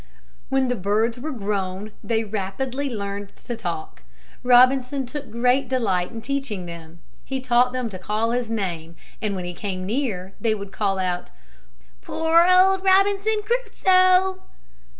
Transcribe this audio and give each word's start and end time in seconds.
When 0.49 0.67
the 0.67 0.75
birds 0.75 1.19
were 1.19 1.29
grown 1.31 1.91
they 2.03 2.23
rapidly 2.23 2.89
learned 2.89 3.35
to 3.35 3.55
talk. 3.55 4.01
Robinson 4.41 5.05
took 5.05 5.29
great 5.29 5.69
delight 5.69 6.09
in 6.09 6.23
teaching 6.23 6.65
them. 6.65 6.97
He 7.23 7.39
taught 7.39 7.71
them 7.71 7.87
to 7.89 7.99
call 7.99 8.31
his 8.31 8.49
name 8.49 8.95
and 9.21 9.35
when 9.35 9.45
he 9.45 9.53
came 9.53 9.85
near 9.85 10.33
they 10.41 10.55
would 10.55 10.71
call 10.71 10.97
out, 10.97 11.29
"Poor 12.01 12.47
old 12.49 12.83
Robinson 12.83 13.41
Crusoe!" 13.45 14.39